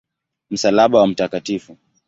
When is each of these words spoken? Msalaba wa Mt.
Msalaba 0.49 0.99
wa 0.99 1.07
Mt. 1.07 1.21